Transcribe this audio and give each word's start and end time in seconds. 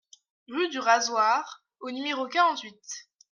Rue 0.49 0.67
du 0.69 0.79
Razoir 0.79 1.61
au 1.79 1.91
numéro 1.91 2.27
quarante-huit 2.27 2.81